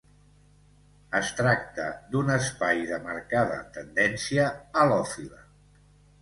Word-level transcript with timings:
Es 1.19 1.27
tracta 1.41 1.85
d’un 2.13 2.31
espai 2.37 2.81
de 2.93 2.99
marcada 3.05 3.59
tendència 3.77 4.49
halòfila. 4.83 5.45